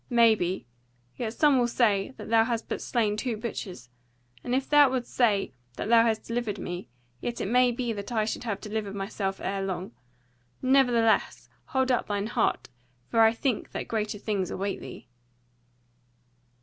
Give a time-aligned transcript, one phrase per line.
[0.09, 0.65] Maybe.
[1.15, 3.91] Yet some will say that thou hast but slain two butchers:
[4.43, 6.89] and if thou wilt say that thou hast delivered me;
[7.19, 9.91] yet it may be that I should have delivered myself ere long.
[10.59, 12.67] Nevertheless hold up thine heart,
[13.11, 15.07] for I think that greater things await thee."